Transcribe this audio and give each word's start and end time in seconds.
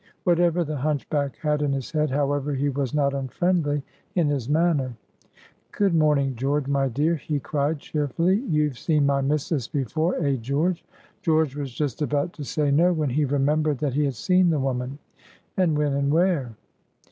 Whatever 0.23 0.63
the 0.63 0.77
hunchback 0.77 1.35
had 1.37 1.61
in 1.61 1.73
his 1.73 1.91
head, 1.91 2.09
however, 2.09 2.55
he 2.55 2.69
was 2.69 2.91
not 2.91 3.13
unfriendly 3.13 3.83
in 4.15 4.29
his 4.29 4.49
manner. 4.49 4.95
"Good 5.71 5.93
morning, 5.93 6.35
George, 6.35 6.65
my 6.65 6.87
dear!" 6.87 7.17
he 7.17 7.39
cried, 7.39 7.77
cheerfully; 7.77 8.37
"you've 8.49 8.79
seen 8.79 9.05
my 9.05 9.21
missus 9.21 9.67
before, 9.67 10.15
eh, 10.15 10.37
George?" 10.37 10.83
George 11.21 11.55
was 11.55 11.71
just 11.71 12.01
about 12.01 12.33
to 12.33 12.43
say 12.43 12.71
no, 12.71 12.91
when 12.91 13.11
he 13.11 13.25
remembered 13.25 13.77
that 13.77 13.93
he 13.93 14.05
had 14.05 14.15
seen 14.15 14.49
the 14.49 14.59
woman, 14.59 14.97
and 15.55 15.77
when 15.77 15.93
and 15.93 16.11
where. 16.11 16.55